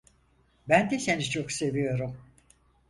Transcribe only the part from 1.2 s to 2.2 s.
çok seviyorum.